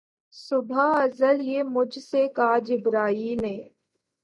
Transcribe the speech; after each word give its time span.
صبح 0.35 0.79
ازل 0.95 1.41
یہ 1.43 1.63
مجھ 1.67 1.99
سے 1.99 2.27
کہا 2.35 2.57
جبرئیل 2.59 3.41
نے 3.41 3.55